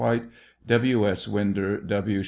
[0.01, 0.31] White,
[0.65, 1.07] W.
[1.07, 1.27] S.
[1.27, 2.19] Winder, W.